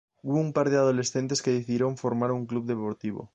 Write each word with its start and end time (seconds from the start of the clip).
Hubo 0.23 0.39
un 0.39 0.51
par 0.51 0.71
de 0.71 0.77
adolescentes 0.77 1.43
que 1.43 1.51
decidieron 1.51 1.95
formar 1.95 2.31
un 2.31 2.47
club 2.47 2.65
deportivo. 2.65 3.29